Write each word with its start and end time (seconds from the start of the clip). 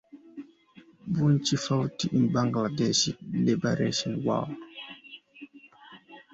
Bachchu 1.13 1.59
fought 1.59 2.05
in 2.05 2.29
Bangladesh 2.33 3.15
Liberation 3.21 4.23
war. 4.25 4.49